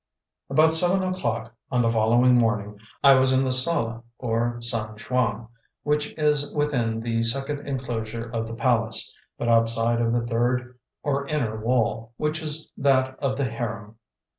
About 0.49 0.73
seven 0.73 1.03
o'clock 1.03 1.53
on 1.69 1.83
the 1.83 1.89
following 1.91 2.33
morning 2.33 2.79
I 3.03 3.19
was 3.19 3.31
in 3.31 3.45
the 3.45 3.51
Sala 3.51 4.01
or 4.17 4.57
San 4.59 4.95
Shuang, 4.97 5.47
which 5.83 6.07
is 6.17 6.51
within 6.55 7.01
the 7.01 7.21
second 7.21 7.67
enclosure 7.67 8.27
of 8.27 8.47
the 8.47 8.55
palace, 8.55 9.15
but 9.37 9.47
outside 9.47 10.01
of 10.01 10.11
the 10.11 10.25
third 10.25 10.79
or 11.03 11.27
inner 11.27 11.59
wall, 11.63 12.13
which 12.17 12.41
is 12.41 12.73
that 12.79 13.15
of 13.19 13.37
the 13.37 13.45
harem. 13.45 13.97